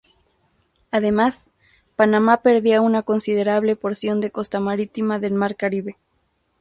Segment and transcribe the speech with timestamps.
[0.89, 1.51] Además,
[1.95, 5.95] Panamá perdía una considerable porción de costa marítima del mar Caribe.